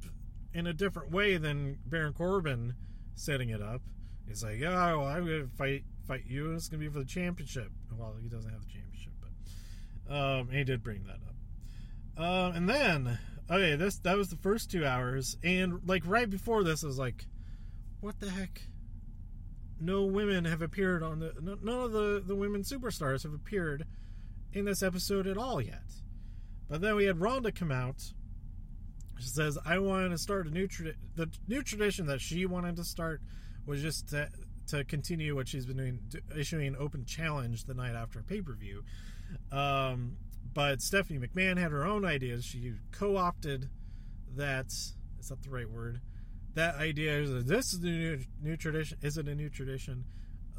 [0.53, 2.75] in a different way than Baron Corbin
[3.15, 3.83] setting it up.
[4.27, 7.05] He's like, "Oh, well, I'm gonna fight fight you, and it's gonna be for the
[7.05, 11.35] championship." Well, he doesn't have the championship, but um, he did bring that up.
[12.19, 13.19] Uh, and then
[13.51, 16.99] okay, this that was the first two hours, and like right before this, I was
[16.99, 17.27] like,
[18.01, 18.63] what the heck?
[19.81, 21.33] No women have appeared on the
[21.63, 23.85] none of the the women superstars have appeared
[24.53, 25.83] in this episode at all yet.
[26.69, 28.03] But then we had Ronda come out.
[29.19, 31.01] She says, "I want to start a new tradition.
[31.15, 33.21] The new tradition that she wanted to start
[33.67, 34.29] was just to
[34.69, 36.01] to continue what she's been doing,
[36.37, 38.83] issuing an open challenge the night after pay per view.
[39.53, 40.17] Um,
[40.57, 42.43] but Stephanie McMahon had her own ideas.
[42.43, 43.69] She co-opted
[44.37, 44.69] that.
[44.69, 46.01] Is that the right word?
[46.55, 48.97] That idea is this is the new, new tradition.
[49.03, 50.07] Is it a new tradition?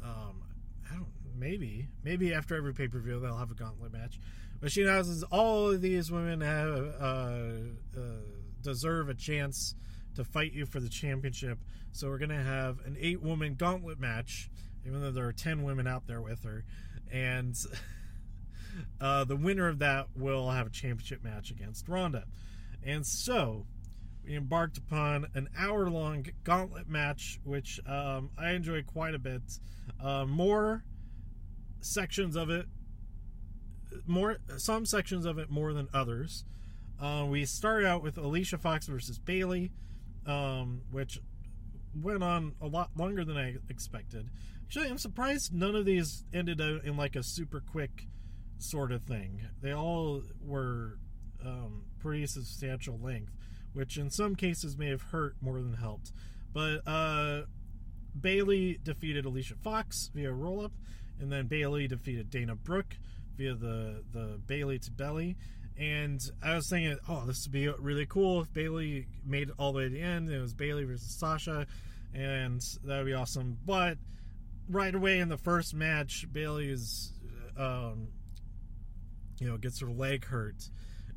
[0.00, 0.44] Um,
[0.88, 1.08] I don't.
[1.36, 1.88] Maybe.
[2.04, 4.20] Maybe after every pay per view they'll have a gauntlet match.
[4.60, 7.42] But she announces all of these women have uh,
[7.96, 8.00] uh,
[8.62, 9.74] deserve a chance
[10.14, 11.58] to fight you for the championship.
[11.90, 14.48] So we're gonna have an eight woman gauntlet match,
[14.86, 16.64] even though there are ten women out there with her,
[17.10, 17.56] and.
[19.00, 22.24] Uh, the winner of that will have a championship match against Ronda.
[22.84, 23.66] And so
[24.24, 29.42] we embarked upon an hour long gauntlet match, which um, I enjoyed quite a bit.
[30.02, 30.84] Uh, more
[31.80, 32.66] sections of it,
[34.06, 36.44] more some sections of it more than others.
[37.00, 39.70] Uh, we started out with Alicia Fox versus Bayley,
[40.26, 41.20] um, which
[41.94, 44.28] went on a lot longer than I expected.
[44.64, 48.06] Actually, I'm surprised none of these ended out in like a super quick
[48.58, 49.40] sort of thing.
[49.62, 50.98] They all were
[51.44, 53.32] um, pretty substantial length,
[53.72, 56.12] which in some cases may have hurt more than helped.
[56.52, 57.42] But uh,
[58.18, 60.72] Bayley defeated Alicia Fox via roll up,
[61.20, 62.96] and then Bayley defeated Dana Brooke
[63.36, 65.36] via the the Bayley to belly.
[65.78, 69.72] And I was thinking, oh, this would be really cool if Bayley made it all
[69.72, 70.28] the way to the end.
[70.28, 71.68] It was Bayley versus Sasha,
[72.12, 73.58] and that would be awesome.
[73.64, 73.96] But
[74.68, 77.12] right away in the first match, Bayley is
[77.56, 78.08] um,
[79.40, 80.68] you know, gets her leg hurt,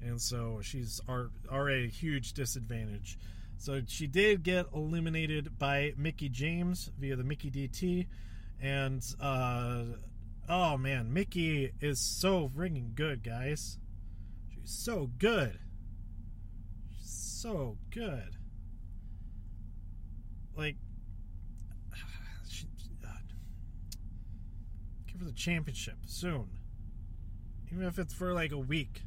[0.02, 1.02] and so she's
[1.50, 3.18] already a huge disadvantage.
[3.58, 8.08] So she did get eliminated by Mickie James via the Mickie DT,
[8.62, 9.84] and uh,
[10.50, 13.78] oh man, Mickie is so freaking good, guys.
[14.54, 15.60] She's so good.
[16.98, 18.38] She's so good.
[20.56, 20.76] Like,
[22.50, 22.66] she,
[23.04, 23.10] uh,
[25.08, 26.61] give her the championship soon
[27.72, 29.04] even if it's for like a week.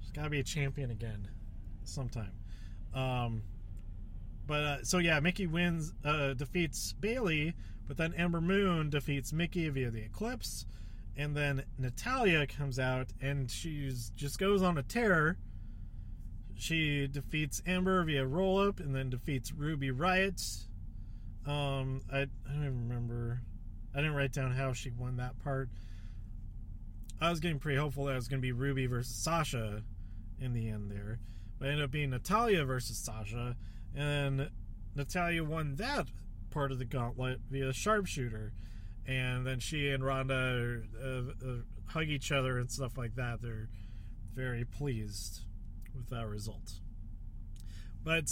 [0.00, 1.28] She's got to be a champion again,
[1.84, 2.32] sometime.
[2.94, 3.42] Um,
[4.46, 7.54] but uh, so yeah, Mickie wins, uh, defeats Bayley,
[7.86, 10.66] but then Ember Moon defeats Mickie via the Eclipse,
[11.16, 15.38] and then Natalya comes out and she's just goes on a tear.
[16.56, 20.66] She defeats Ember via roll up and then defeats Ruby Riott.
[21.46, 23.40] Um, I, I don't even remember.
[23.94, 25.68] I didn't write down how she won that part.
[27.24, 29.82] I was getting pretty hopeful that it was going to be Ruby versus Sasha
[30.38, 31.20] in the end there.
[31.58, 33.56] But it ended up being Natalya versus Sasha.
[33.94, 34.50] And
[34.94, 36.08] Natalya won that
[36.50, 38.52] part of the gauntlet via sharpshooter.
[39.06, 41.54] And then she and Ronda uh, uh,
[41.86, 43.40] hug each other and stuff like that.
[43.40, 43.68] They're
[44.34, 45.40] very pleased
[45.96, 46.74] with that result.
[48.02, 48.28] But,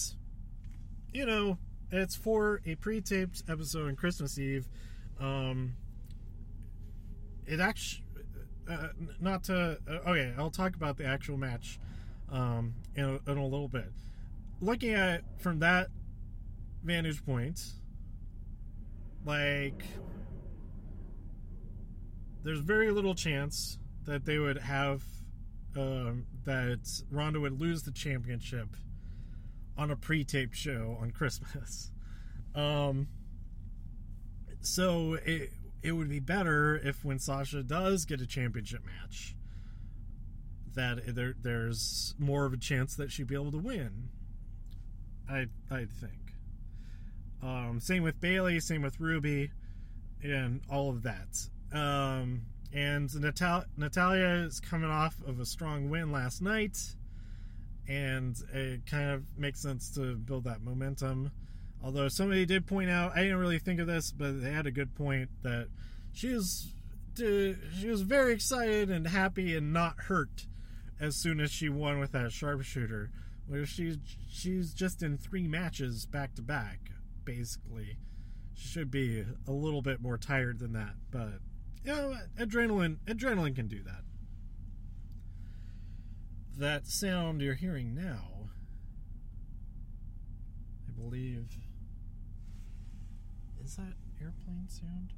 [1.14, 1.56] you know,
[1.90, 4.68] it's for a pre taped episode on Christmas Eve.
[5.18, 5.76] Um,
[7.46, 8.04] it actually
[8.70, 8.88] uh,
[9.20, 11.78] not to uh, okay i'll talk about the actual match
[12.30, 13.92] um, in, a, in a little bit
[14.60, 15.88] looking at it from that
[16.84, 17.60] vantage point
[19.24, 19.84] like
[22.44, 25.02] there's very little chance that they would have
[25.76, 28.68] um, that Ronda would lose the championship
[29.78, 31.90] on a pre-taped show on Christmas.
[32.54, 33.08] Um,
[34.60, 35.50] so it
[35.82, 39.34] it would be better if when Sasha does get a championship match,
[40.74, 44.08] that there there's more of a chance that she'd be able to win.
[45.28, 46.34] I I think.
[47.42, 49.50] Um, same with Bayley, same with Ruby,
[50.22, 51.48] and all of that.
[51.72, 52.42] Um,
[52.72, 56.78] and Natal- Natalya is coming off of a strong win last night,
[57.88, 61.32] and it kind of makes sense to build that momentum.
[61.82, 64.70] Although somebody did point out, I didn't really think of this, but they had a
[64.70, 65.68] good point that
[66.12, 66.74] she was
[67.16, 70.46] she was very excited and happy and not hurt
[71.00, 73.10] as soon as she won with that sharpshooter.
[73.48, 73.98] Where she's
[74.30, 76.92] she's just in three matches back to back,
[77.24, 77.98] basically.
[78.54, 81.40] She should be a little bit more tired than that, but
[81.84, 84.02] you know, adrenaline adrenaline can do that.
[86.56, 88.50] That sound you're hearing now,
[90.88, 91.48] I believe,
[93.64, 95.12] is that airplane sound?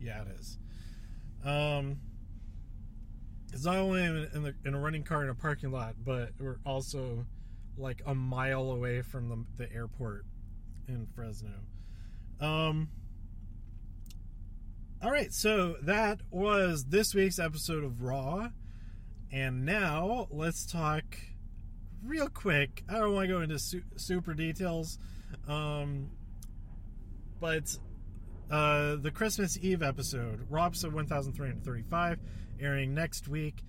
[0.00, 0.58] Yeah, it is.
[1.44, 1.98] Um,
[3.52, 6.58] it's not only in, the, in a running car in a parking lot, but we're
[6.66, 7.24] also
[7.78, 10.24] like a mile away from the, the airport
[10.88, 11.50] in Fresno.
[12.40, 12.88] Um,
[15.02, 18.48] all right, so that was this week's episode of Raw.
[19.30, 21.04] And now let's talk
[22.04, 22.84] real quick.
[22.88, 24.98] I don't want to go into su- super details,
[25.48, 26.10] um,
[27.40, 27.76] but
[28.50, 32.18] uh, the Christmas Eve episode, Raw episode 1335,
[32.60, 33.62] airing next week.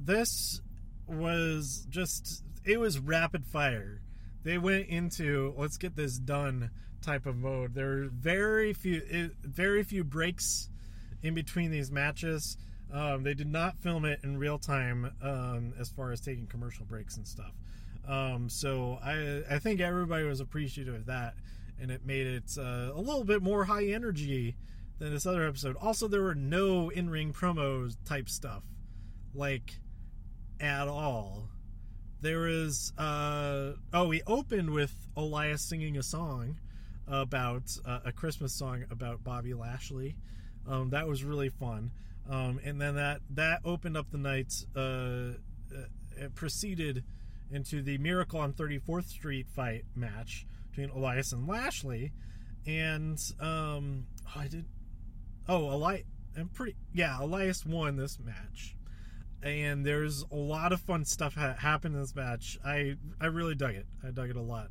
[0.00, 0.60] This
[1.06, 4.00] was just, it was rapid fire.
[4.42, 6.70] They went into let's get this done
[7.02, 7.74] type of mode.
[7.74, 10.68] There were very few, very few breaks
[11.22, 12.56] in between these matches.
[12.92, 16.84] Um, they did not film it in real time um, as far as taking commercial
[16.84, 17.52] breaks and stuff.
[18.06, 21.34] Um, so I, I think everybody was appreciative of that
[21.80, 24.56] and it made it uh, a little bit more high energy
[24.98, 25.76] than this other episode.
[25.80, 28.62] Also, there were no in ring promos type stuff,
[29.34, 29.78] like
[30.60, 31.48] at all.
[32.20, 36.58] There was uh, oh, we opened with Elias singing a song
[37.06, 40.16] about uh, a Christmas song about Bobby Lashley.
[40.66, 41.90] Um, that was really fun.
[42.28, 44.54] Um, and then that that opened up the night.
[44.74, 45.38] Uh,
[46.16, 47.04] it proceeded
[47.50, 52.12] into the Miracle on 34th Street fight match, between Elias and Lashley,
[52.66, 54.64] and um, oh, I did.
[55.48, 56.04] Oh, Elias,
[56.36, 56.76] I'm pretty.
[56.92, 58.76] Yeah, Elias won this match,
[59.42, 62.58] and there's a lot of fun stuff ha- happened in this match.
[62.64, 63.86] I I really dug it.
[64.06, 64.68] I dug it a lot.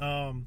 [0.00, 0.46] Um,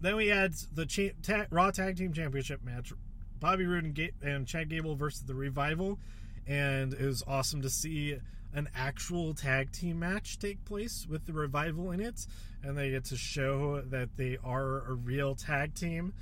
[0.00, 2.92] then we had the cha- ta- Raw Tag Team Championship match:
[3.38, 5.98] Bobby Roode and, Ga- and Chad Gable versus the Revival,
[6.46, 8.18] and it was awesome to see
[8.54, 12.26] an actual tag team match take place with the revival in it
[12.62, 16.12] and they get to show that they are a real tag team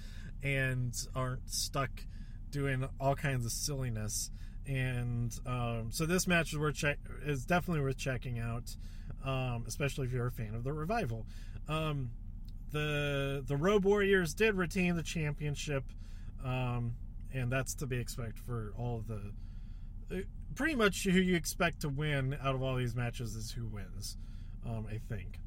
[0.42, 1.90] and aren't stuck
[2.50, 4.30] doing all kinds of silliness
[4.66, 8.76] and um, so this match is worth check is definitely worth checking out
[9.24, 11.26] um, especially if you're a fan of the revival
[11.68, 12.10] um,
[12.72, 15.84] the the road warriors did retain the championship
[16.44, 16.94] um,
[17.32, 19.32] and that's to be expected for all the
[20.54, 24.16] pretty much who you expect to win out of all these matches is who wins.
[24.66, 25.38] Um, I think.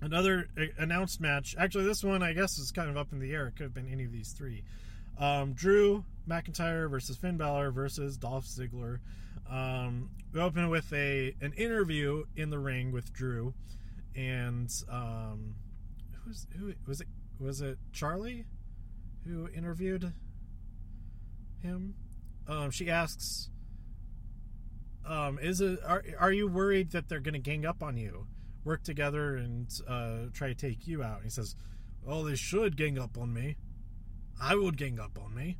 [0.00, 1.54] Another uh, announced match.
[1.58, 3.46] Actually, this one I guess is kind of up in the air.
[3.48, 4.62] It could have been any of these three.
[5.18, 9.00] Um, Drew McIntyre versus Finn Balor versus Dolph Ziggler.
[9.50, 13.52] Um, we open with a an interview in the ring with Drew,
[14.16, 15.56] and um,
[16.24, 17.08] who's who was it?
[17.38, 18.44] Was it Charlie
[19.26, 20.12] who interviewed
[21.62, 21.94] him?
[22.50, 23.48] um, she asks,
[25.06, 28.26] um, "Is it are are you worried that they're going to gang up on you,
[28.64, 31.54] work together and uh, try to take you out?" And he says,
[32.02, 33.56] "Well, they should gang up on me.
[34.40, 35.58] I would gang up on me."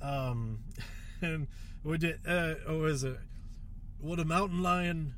[0.00, 0.64] Um,
[1.22, 1.48] and
[1.82, 2.20] would it?
[2.26, 3.18] Uh, oh, is it?
[4.00, 5.14] Would a mountain lion?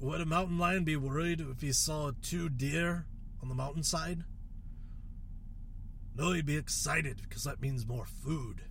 [0.00, 3.06] Would a mountain lion be worried if he saw two deer
[3.42, 4.24] on the mountainside?
[6.14, 8.62] No, he'd be excited because that means more food.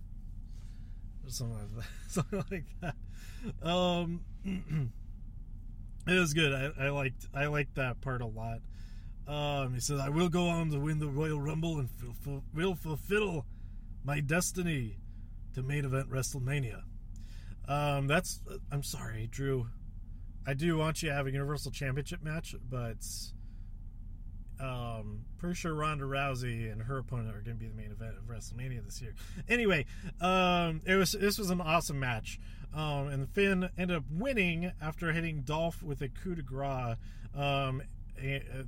[1.24, 1.84] Or something like that.
[2.08, 2.94] something like
[3.62, 3.68] that.
[3.68, 4.20] Um,
[6.06, 6.52] it was good.
[6.52, 8.60] I, I liked I liked that part a lot.
[9.26, 12.74] Um, he said, "I will go on to win the Royal Rumble and fulfill, will
[12.74, 13.46] fulfill
[14.04, 14.98] my destiny
[15.54, 16.82] to main event WrestleMania."
[17.68, 18.40] Um, that's.
[18.70, 19.68] I'm sorry, Drew.
[20.46, 23.04] I do want you to have a Universal Championship match, but
[24.60, 28.16] um, pretty sure Ronda Rousey and her opponent are going to be the main event
[28.16, 29.14] of WrestleMania this year.
[29.48, 29.86] Anyway,
[30.20, 32.40] um, it was this was an awesome match,
[32.74, 36.96] um, and Finn ended up winning after hitting Dolph with a coup de grace.
[37.34, 37.82] Um,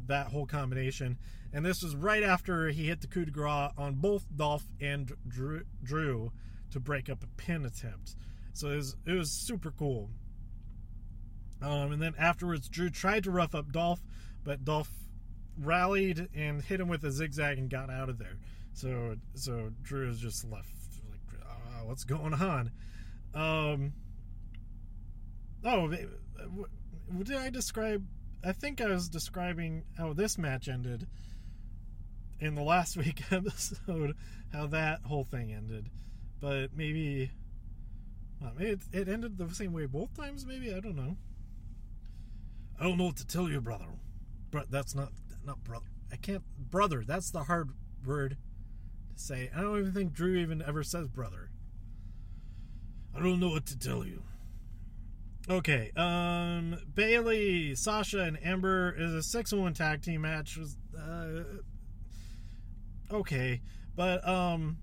[0.07, 1.17] that whole combination,
[1.55, 5.11] and this was right after he hit the coup de grace on both Dolph and
[5.27, 6.33] Drew, Drew
[6.73, 8.15] to break up a pin attempt.
[8.53, 10.11] So it was, it was super cool.
[11.63, 14.03] Um, and then afterwards, Drew tried to rough up Dolph,
[14.45, 14.91] but Dolph
[15.61, 18.37] rallied and hit him with a zigzag and got out of there.
[18.73, 20.73] So so Drew is just left
[21.11, 22.71] like, oh, what's going on?
[23.35, 23.93] Um,
[25.65, 28.07] oh, did I describe?
[28.45, 31.07] I think I was describing how this match ended
[32.41, 34.15] in the last week episode,
[34.53, 35.91] how that whole thing ended.
[36.41, 37.31] But maybe,
[38.41, 40.47] well, maybe it, it ended the same way both times.
[40.47, 41.17] Maybe I don't know.
[42.79, 43.87] I don't know what to tell you, brother.
[44.51, 45.11] But that's not
[45.49, 45.87] not brother.
[46.13, 47.03] I can't brother.
[47.05, 47.71] That's the hard
[48.05, 48.37] word
[49.17, 49.51] to say.
[49.55, 51.51] I don't even think Drew even ever says brother.
[53.17, 54.23] I don't know what to tell you.
[55.51, 60.59] Okay, um, Bayley, Sasha, and Ember is a six-on-one tag team match.
[60.97, 61.45] Uh,
[63.11, 63.63] okay,
[63.97, 64.77] but um,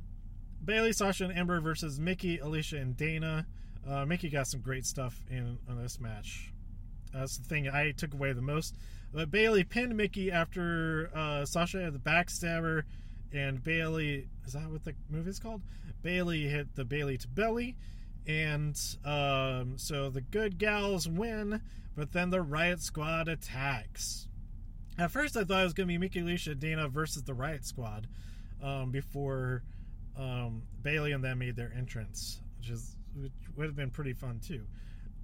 [0.64, 3.46] Bayley, Sasha, and Ember versus Mickie, Alicia, and Dana.
[3.88, 6.52] Uh, Mickie got some great stuff in on this match.
[7.14, 8.76] That's the thing I took away the most.
[9.16, 12.84] But Bayley pinned Mickie after uh, Sasha had the backstabber,
[13.32, 15.62] and Bayley is that what the move is called?
[16.02, 17.78] Bayley hit the Bayley to belly,
[18.28, 21.62] and um, so the good gals win.
[21.96, 24.28] But then the Riott Squad attacks.
[25.00, 27.64] At first, I thought it was going to be Mickie Alicia Dana versus the Riott
[27.64, 28.08] Squad
[28.62, 29.64] um, before
[30.18, 34.42] um, Bayley and them made their entrance, which is which would have been pretty fun
[34.46, 34.66] too.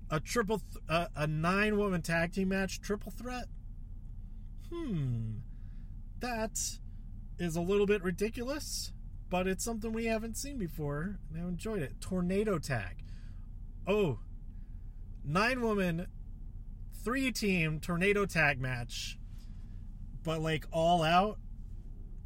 [0.10, 3.47] A triple, th- uh, a nine woman tag team match, triple threat
[4.71, 5.31] hmm,
[6.19, 6.60] that
[7.38, 8.93] is a little bit ridiculous,
[9.29, 11.99] but it's something we haven't seen before, and I enjoyed it.
[11.99, 13.03] Tornado tag.
[13.88, 14.19] Oh,
[15.25, 16.07] nine woman,
[17.03, 19.17] three team tornado tag match,
[20.23, 21.38] but like all out.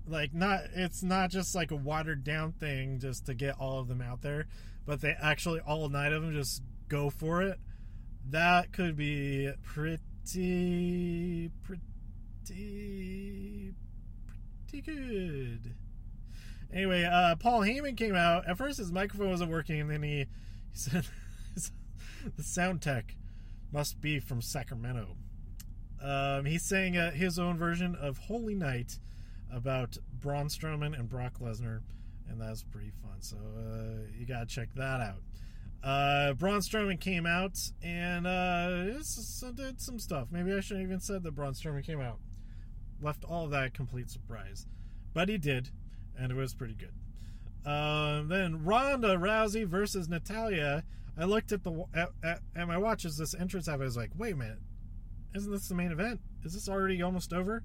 [0.07, 3.87] Like not, it's not just like a watered down thing just to get all of
[3.87, 4.45] them out there,
[4.85, 7.59] but they actually all nine of them just go for it.
[8.29, 11.81] That could be pretty, pretty
[12.47, 13.73] pretty
[14.67, 15.75] pretty good.
[16.73, 18.47] Anyway, uh, Paul Heyman came out.
[18.47, 20.25] At first, his microphone wasn't working, and then he, he
[20.73, 21.05] said
[22.35, 23.15] the sound tech
[23.71, 25.15] must be from Sacramento.
[26.01, 28.99] Um, he's saying uh, his own version of Holy Night
[29.51, 31.81] about Braun Strowman and Brock Lesnar,
[32.27, 33.21] and that's pretty fun.
[33.21, 35.21] So uh, you gotta check that out.
[35.83, 38.93] Uh, Braun Strowman came out and uh,
[39.55, 40.27] did some stuff.
[40.31, 42.19] Maybe I shouldn't even said that Braun Strowman came out
[43.01, 44.67] left all that complete surprise.
[45.13, 45.69] But he did,
[46.17, 46.93] and it was pretty good.
[47.65, 50.83] Uh, then Ronda Rousey versus Natalya.
[51.17, 53.83] I looked at the at, at, at my watch as this entrance happened.
[53.83, 54.59] I was like, wait a minute,
[55.33, 56.19] isn't this the main event?
[56.43, 57.63] Is this already almost over?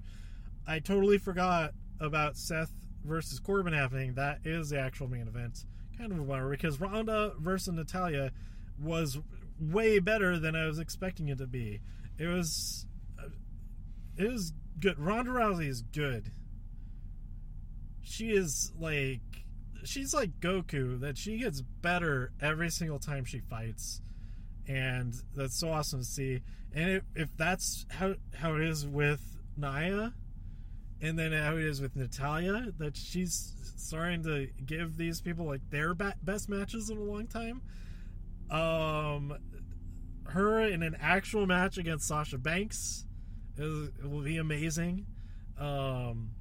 [0.67, 2.71] I totally forgot about Seth
[3.05, 4.13] versus Corbin happening.
[4.15, 5.65] That is the actual main event.
[5.97, 8.31] Kind of a bummer because Ronda versus Natalya
[8.81, 9.19] was
[9.59, 11.81] way better than I was expecting it to be.
[12.17, 12.87] It was
[13.19, 13.29] uh,
[14.17, 14.99] it was good.
[14.99, 16.31] Ronda Rousey is good.
[18.01, 19.21] She is like
[19.85, 24.01] she's like Goku that she gets better every single time she fights,
[24.67, 26.41] and that's so awesome to see.
[26.73, 29.21] And if, if that's how how it is with
[29.55, 30.13] Nia,
[31.01, 35.69] and then how it is with Natalya that she's starting to give these people like
[35.69, 37.61] their best matches in a long time.
[38.49, 39.37] Um,
[40.25, 43.05] her in an actual match against Sasha Banks
[43.61, 45.05] it will be amazing.
[45.57, 46.31] Um,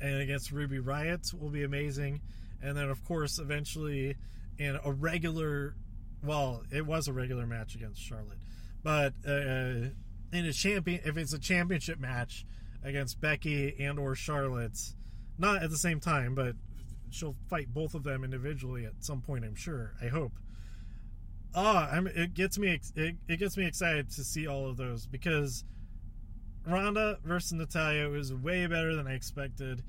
[0.00, 2.20] and against Ruby Riott will be amazing.
[2.62, 4.16] and then of course eventually
[4.58, 5.74] in a regular,
[6.22, 8.38] well, it was a regular match against Charlotte,
[8.82, 9.90] but uh,
[10.32, 12.44] in a champion, if it's a championship match
[12.82, 14.78] against Becky and or Charlotte,
[15.38, 16.54] not at the same time, but
[17.10, 19.44] she'll fight both of them individually at some point.
[19.44, 19.94] I'm sure.
[20.02, 20.32] I hope.
[21.54, 22.06] Ah, I'm.
[22.08, 22.80] It gets me.
[22.96, 25.64] It, it gets me excited to see all of those because
[26.66, 29.82] Ronda versus Natalya was way better than I expected,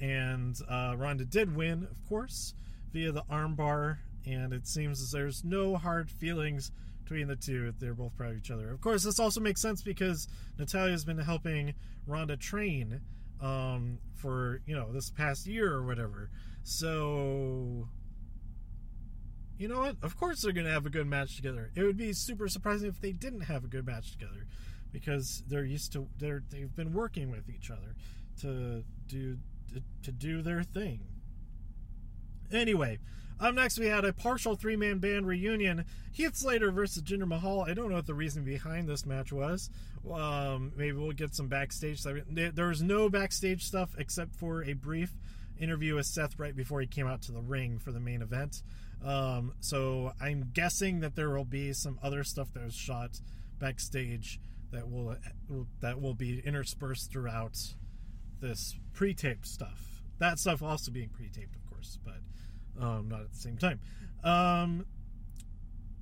[0.00, 2.54] and uh, Ronda did win, of course,
[2.92, 3.98] via the armbar.
[4.24, 6.70] And it seems as there's no hard feelings
[7.02, 7.74] between the two.
[7.78, 8.70] They're both proud of each other.
[8.70, 10.28] Of course, this also makes sense because
[10.58, 11.74] Natalya's been helping
[12.06, 13.00] Ronda train
[13.40, 16.30] um, for you know this past year or whatever.
[16.62, 17.88] So
[19.58, 19.96] you know what?
[20.02, 21.70] Of course they're going to have a good match together.
[21.74, 24.46] It would be super surprising if they didn't have a good match together
[24.92, 27.94] because they're used to they're they've been working with each other
[28.40, 29.38] to do
[29.72, 31.00] to, to do their thing.
[32.52, 32.98] Anyway,
[33.40, 37.62] up next, we had a partial three man band reunion Heath Slater versus Jinder Mahal.
[37.62, 39.70] I don't know what the reason behind this match was.
[40.10, 42.02] Um, maybe we'll get some backstage.
[42.02, 45.12] There was no backstage stuff except for a brief
[45.58, 48.62] interview with Seth right before he came out to the ring for the main event.
[49.04, 53.20] Um, so I'm guessing that there will be some other stuff that was shot
[53.58, 54.40] backstage
[54.72, 55.16] that will
[55.80, 57.56] that will be interspersed throughout
[58.40, 60.02] this pre-taped stuff.
[60.18, 63.80] That stuff also being pre-taped, of course, but um, not at the same time.
[64.24, 64.86] Um,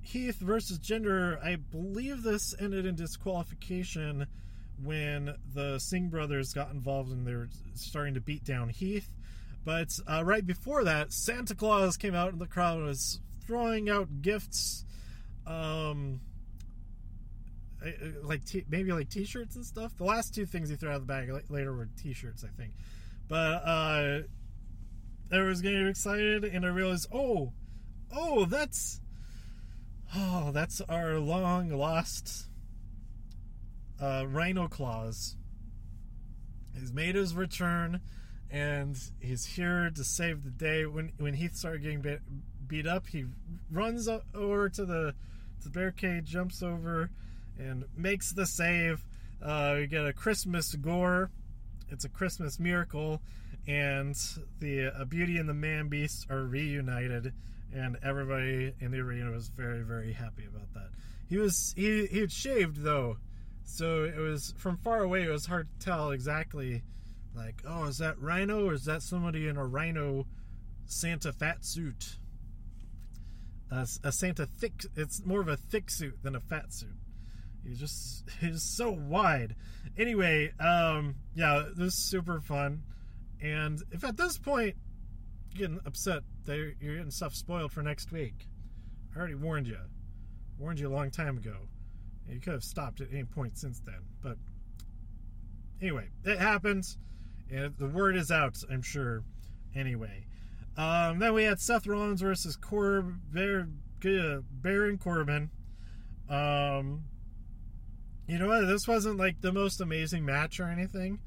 [0.01, 1.43] Heath versus Jinder.
[1.43, 4.27] I believe this ended in disqualification
[4.83, 9.09] when the Singh brothers got involved and they're starting to beat down Heath.
[9.63, 13.89] But uh, right before that, Santa Claus came out in the crowd and was throwing
[13.89, 14.85] out gifts,
[15.45, 16.19] um,
[18.23, 19.97] like t- maybe like T-shirts and stuff.
[19.97, 22.73] The last two things he threw out of the bag later were T-shirts, I think.
[23.27, 24.19] But uh,
[25.31, 27.53] I was getting excited, and I realized, oh,
[28.13, 28.99] oh, that's,
[30.15, 32.47] oh, that's our long lost
[34.01, 35.37] uh, Rhino Claus.
[36.77, 38.01] He's made his return,
[38.49, 40.85] and he's here to save the day.
[40.85, 42.19] When when Heath started getting beat,
[42.67, 43.25] beat up, he
[43.69, 45.13] runs over to the
[45.61, 47.11] to the barricade, jumps over,
[47.57, 49.03] and makes the save.
[49.41, 51.31] Uh, we get a Christmas gore.
[51.89, 53.21] It's a Christmas miracle
[53.67, 54.15] and
[54.59, 57.33] the uh, Beauty and the Man Beast are reunited,
[57.73, 60.89] and everybody in the arena was very, very happy about that.
[61.29, 63.17] He was he he had shaved though,
[63.63, 65.23] so it was from far away.
[65.23, 66.83] It was hard to tell exactly,
[67.35, 70.25] like, oh, is that Rhyno or is that somebody in a Rhino
[70.85, 72.17] Santa fat suit?
[74.03, 74.73] A Santa thick.
[74.97, 76.89] It's more of a thick suit than a fat suit.
[77.63, 79.55] He's just he's so wide.
[79.97, 82.83] Anyway, um, yeah, this is super fun.
[83.41, 84.75] And if at this point
[85.53, 88.47] you're getting upset that you're getting stuff spoiled for next week,
[89.15, 89.77] I already warned you.
[90.57, 91.55] Warned you a long time ago.
[92.29, 94.01] You could have stopped at any point since then.
[94.21, 94.37] But
[95.81, 96.97] anyway, it happens.
[97.49, 99.23] And the word is out, I'm sure.
[99.75, 100.25] Anyway.
[100.77, 105.49] Um, then we had Seth Rollins versus Corb, Baron Corbin.
[106.29, 107.03] Um,
[108.31, 108.67] you know what?
[108.67, 111.19] This wasn't like the most amazing match or anything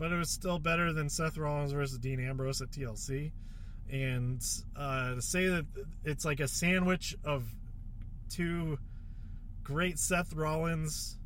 [0.00, 3.32] but it was still better than Seth Rollins versus Dean Ambrose at TLC.
[3.92, 4.42] And
[4.74, 5.66] uh, to say that
[6.04, 7.44] it's like a sandwich of
[8.30, 8.78] two
[9.62, 11.18] great Seth Rollins,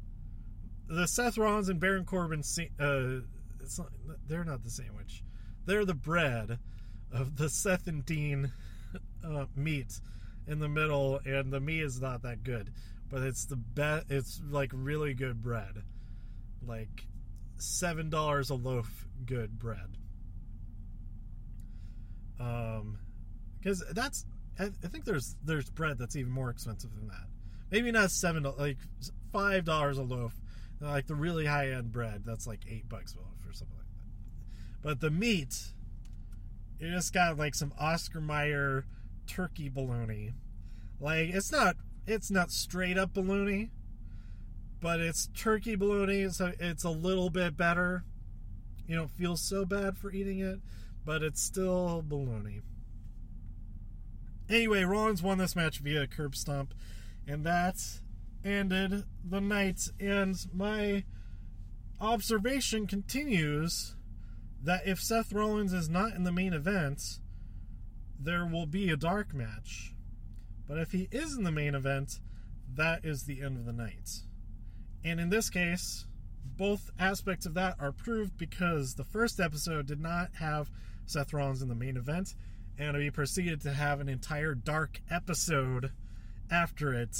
[0.89, 2.43] the Seth Rollins and Baron Corbin,
[2.81, 3.21] uh,
[3.79, 3.93] not,
[4.27, 5.23] they're not the sandwich.
[5.67, 6.59] They're the bread
[7.13, 8.51] of the Seth and Dean
[9.25, 10.01] uh, meat
[10.49, 12.73] in the middle, and the meat is not that good,
[13.15, 14.07] but it's the best.
[14.11, 15.85] It's like really good bread,
[16.67, 17.07] like
[17.59, 19.99] seven dollars a loaf good bread.
[22.41, 22.99] Um,
[23.57, 24.27] because that's
[24.59, 27.29] I, I, think there's there's bread that's even more expensive than that.
[27.71, 28.79] Maybe not seven like
[29.33, 30.35] five dollars a loaf.
[30.81, 33.87] Like the really high end bread, that's like eight bucks a loaf or something like
[33.87, 34.89] that.
[34.89, 35.57] But the meat,
[36.81, 38.87] it just got like some Oscar Mayer
[39.29, 40.33] turkey bologna.
[40.99, 41.77] Like it's not
[42.07, 43.71] it's not straight up bologna
[44.85, 48.05] but it's turkey bologna, so it's a little bit better.
[48.87, 50.61] You don't feel so bad for eating it,
[51.07, 52.61] but it's still bologna.
[54.47, 56.75] Anyway, Rollins won this match via curb stomp,
[57.27, 57.77] and that
[58.45, 59.89] ended the night.
[59.99, 61.05] And my
[61.99, 63.97] observation continues
[64.63, 67.21] that if Seth Rollins is not in the main event,
[68.21, 69.94] there will be a dark match.
[70.67, 72.21] But if he is in the main event,
[72.75, 74.23] that is the end of the night.
[75.05, 76.07] And in this case,
[76.57, 80.71] both aspects of that are proved because the first episode did not have
[81.07, 82.35] Seth Rollins in the main event,
[82.79, 85.93] and we proceeded to have an entire dark episode
[86.51, 87.17] after it.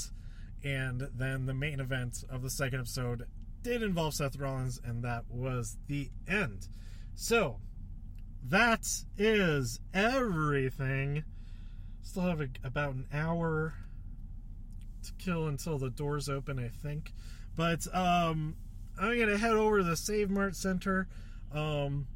[0.63, 3.27] And then the main event of the second episode
[3.61, 6.67] did involve Seth Rollins, and that was the end.
[7.15, 7.59] So,
[8.43, 8.87] that
[9.17, 11.23] is everything.
[12.05, 13.73] Still have a, about an hour
[15.03, 17.11] to kill until the doors open, I think.
[17.55, 18.55] But um,
[18.99, 21.07] I'm gonna head over to the Save Mart Center.
[21.53, 22.07] Um,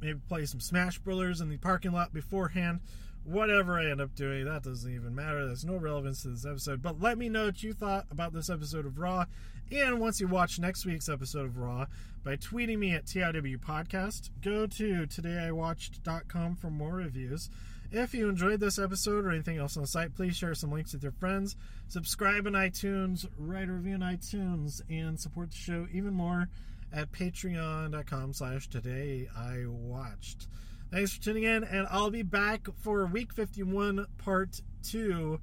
[0.00, 2.80] maybe play some Smash Brothers in the parking lot beforehand.
[3.24, 5.44] Whatever I end up doing, that doesn't even matter.
[5.44, 6.80] There's no relevance to this episode.
[6.80, 9.26] But let me know what you thought about this episode of Raw.
[9.70, 11.86] And once you watch next week's episode of Raw,
[12.24, 17.50] by tweeting me at TIW Podcast, go to todayiwatched.com for more reviews.
[17.90, 20.92] If you enjoyed this episode or anything else on the site, please share some links
[20.92, 21.56] with your friends.
[21.88, 26.48] Subscribe in iTunes, write a review in iTunes, and support the show even more
[26.92, 30.48] at patreon.com slash today I watched.
[30.90, 35.40] Thanks for tuning in, and I'll be back for week 51, part 2,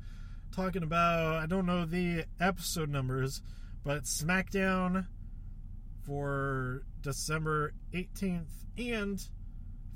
[0.56, 3.42] talking about, I don't know the episode numbers,
[3.84, 5.08] but SmackDown
[6.06, 9.28] for December 18th and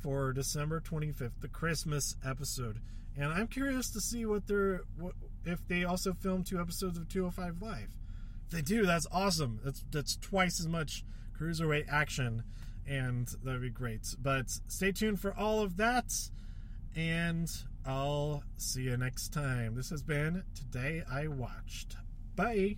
[0.01, 2.79] for December 25th, the Christmas episode.
[3.17, 5.13] And I'm curious to see what they're what,
[5.45, 7.95] if they also film two episodes of 205 Live.
[8.45, 9.59] If they do, that's awesome.
[9.63, 11.03] That's that's twice as much
[11.39, 12.43] cruiserweight action,
[12.87, 14.15] and that'd be great.
[14.21, 16.11] But stay tuned for all of that,
[16.95, 17.49] and
[17.85, 19.75] I'll see you next time.
[19.75, 21.97] This has been Today I Watched.
[22.35, 22.77] Bye.